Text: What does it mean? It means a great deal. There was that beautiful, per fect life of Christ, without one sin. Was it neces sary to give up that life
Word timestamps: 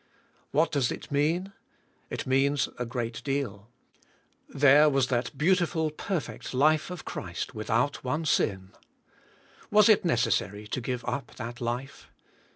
What 0.49 0.71
does 0.71 0.91
it 0.91 1.11
mean? 1.11 1.53
It 2.09 2.25
means 2.25 2.67
a 2.79 2.87
great 2.87 3.23
deal. 3.23 3.69
There 4.49 4.89
was 4.89 5.09
that 5.09 5.37
beautiful, 5.37 5.91
per 5.91 6.19
fect 6.19 6.55
life 6.55 6.89
of 6.89 7.05
Christ, 7.05 7.53
without 7.53 8.03
one 8.03 8.25
sin. 8.25 8.71
Was 9.69 9.89
it 9.89 10.03
neces 10.03 10.31
sary 10.31 10.65
to 10.69 10.81
give 10.81 11.05
up 11.05 11.35
that 11.35 11.61
life 11.61 12.09